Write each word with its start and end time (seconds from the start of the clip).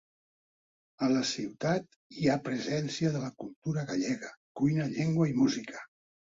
A 1.07 1.09
la 1.11 1.19
ciutat 1.31 1.97
hi 2.21 2.29
ha 2.31 2.37
presència 2.47 3.11
de 3.17 3.21
la 3.25 3.29
cultura 3.45 3.85
gallega: 3.93 4.33
cuina, 4.63 4.89
llengua 4.97 5.29
i 5.35 5.39
música. 5.45 5.85